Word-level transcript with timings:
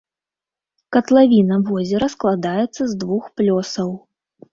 Катлавіна 0.95 1.59
возера 1.67 2.07
складаецца 2.13 2.81
з 2.95 2.97
двух 3.05 3.29
плёсаў. 3.43 3.93